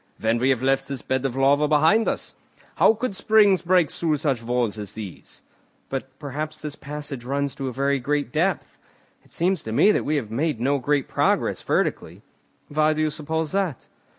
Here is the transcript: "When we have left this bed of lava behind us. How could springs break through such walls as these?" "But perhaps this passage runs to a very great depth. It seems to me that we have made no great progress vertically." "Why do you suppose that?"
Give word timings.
"When 0.19 0.39
we 0.39 0.49
have 0.49 0.63
left 0.63 0.87
this 0.87 1.03
bed 1.03 1.25
of 1.25 1.35
lava 1.35 1.67
behind 1.67 2.07
us. 2.07 2.33
How 2.77 2.95
could 2.95 3.15
springs 3.15 3.61
break 3.61 3.91
through 3.91 4.17
such 4.17 4.41
walls 4.41 4.79
as 4.79 4.93
these?" 4.93 5.43
"But 5.89 6.17
perhaps 6.17 6.57
this 6.59 6.75
passage 6.75 7.23
runs 7.23 7.53
to 7.53 7.67
a 7.67 7.71
very 7.71 7.99
great 7.99 8.31
depth. 8.31 8.79
It 9.23 9.29
seems 9.29 9.61
to 9.61 9.71
me 9.71 9.91
that 9.91 10.03
we 10.03 10.15
have 10.15 10.31
made 10.31 10.59
no 10.59 10.79
great 10.79 11.07
progress 11.07 11.61
vertically." 11.61 12.23
"Why 12.67 12.93
do 12.93 13.01
you 13.01 13.11
suppose 13.11 13.51
that?" 13.51 13.89